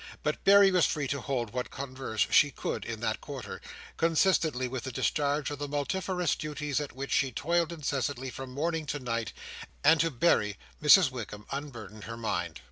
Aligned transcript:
But 0.23 0.43
Berry 0.43 0.71
was 0.71 0.87
free 0.87 1.07
to 1.09 1.21
hold 1.21 1.53
what 1.53 1.69
converse 1.69 2.25
she 2.31 2.49
could 2.49 2.85
in 2.85 3.01
that 3.01 3.21
quarter, 3.21 3.61
consistently 3.97 4.67
with 4.67 4.83
the 4.85 4.91
discharge 4.91 5.51
of 5.51 5.59
the 5.59 5.67
multifarious 5.67 6.35
duties 6.35 6.79
at 6.81 6.93
which 6.95 7.11
she 7.11 7.31
toiled 7.31 7.71
incessantly 7.71 8.31
from 8.31 8.49
morning 8.51 8.87
to 8.87 8.99
night; 8.99 9.31
and 9.83 9.99
to 9.99 10.09
Berry 10.09 10.57
Mrs 10.81 11.11
Wickam 11.11 11.45
unburdened 11.51 12.05
her 12.05 12.17
mind. 12.17 12.59